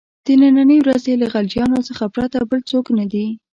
د 0.25 0.27
نني 0.57 0.77
ورځې 0.83 1.13
له 1.21 1.25
غلجیانو 1.33 1.85
څخه 1.87 2.03
پرته 2.15 2.39
بل 2.49 2.59
څوک 2.69 2.85
نه 2.97 3.05
دي. 3.11 3.25